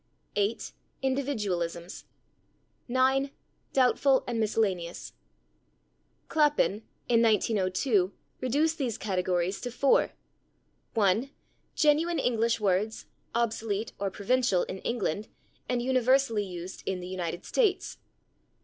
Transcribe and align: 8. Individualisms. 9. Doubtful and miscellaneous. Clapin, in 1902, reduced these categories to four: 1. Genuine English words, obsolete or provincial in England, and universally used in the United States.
8. 0.35 0.71
Individualisms. 1.03 2.05
9. 2.87 3.29
Doubtful 3.71 4.23
and 4.25 4.39
miscellaneous. 4.39 5.13
Clapin, 6.27 6.81
in 7.07 7.21
1902, 7.21 8.11
reduced 8.39 8.79
these 8.79 8.97
categories 8.97 9.61
to 9.61 9.69
four: 9.69 10.13
1. 10.95 11.29
Genuine 11.75 12.17
English 12.17 12.59
words, 12.59 13.05
obsolete 13.35 13.93
or 13.99 14.09
provincial 14.09 14.63
in 14.63 14.79
England, 14.79 15.27
and 15.69 15.83
universally 15.83 16.43
used 16.45 16.81
in 16.87 16.99
the 16.99 17.07
United 17.07 17.45
States. 17.45 17.99